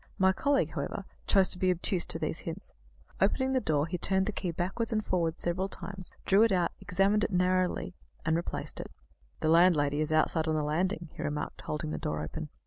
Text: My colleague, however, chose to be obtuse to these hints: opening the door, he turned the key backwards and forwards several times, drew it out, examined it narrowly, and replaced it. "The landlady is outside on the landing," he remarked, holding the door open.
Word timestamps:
My 0.17 0.33
colleague, 0.33 0.71
however, 0.71 1.05
chose 1.27 1.49
to 1.49 1.59
be 1.59 1.69
obtuse 1.69 2.05
to 2.07 2.17
these 2.17 2.39
hints: 2.39 2.73
opening 3.21 3.53
the 3.53 3.61
door, 3.61 3.85
he 3.85 3.99
turned 3.99 4.25
the 4.25 4.31
key 4.31 4.49
backwards 4.49 4.91
and 4.91 5.05
forwards 5.05 5.43
several 5.43 5.67
times, 5.67 6.09
drew 6.25 6.41
it 6.41 6.51
out, 6.51 6.71
examined 6.79 7.23
it 7.23 7.31
narrowly, 7.31 7.93
and 8.25 8.35
replaced 8.35 8.79
it. 8.79 8.89
"The 9.41 9.49
landlady 9.49 10.01
is 10.01 10.11
outside 10.11 10.47
on 10.47 10.55
the 10.55 10.63
landing," 10.63 11.09
he 11.13 11.21
remarked, 11.21 11.61
holding 11.61 11.91
the 11.91 11.99
door 11.99 12.23
open. 12.23 12.49